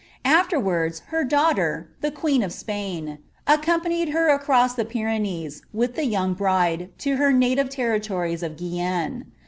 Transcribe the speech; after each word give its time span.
Al'terwards 0.25 1.01
her 1.09 1.23
daughier, 1.23 1.87
the 2.01 2.09
tin, 2.09 3.19
accompanied 3.45 4.09
her 4.09 4.29
across 4.29 4.73
the 4.73 4.83
Pyrenees, 4.83 5.61
with 5.73 5.93
the 5.93 6.05
young 6.07 6.35
native 7.37 7.69
territories 7.69 8.41
of 8.41 8.57
Guienne. 8.57 9.27